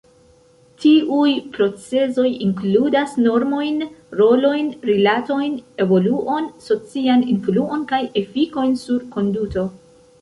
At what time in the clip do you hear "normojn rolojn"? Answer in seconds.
3.25-4.73